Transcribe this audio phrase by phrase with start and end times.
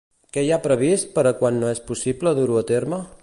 [0.35, 3.05] Què hi ha previst per a quan no és possible dur-ho a terme?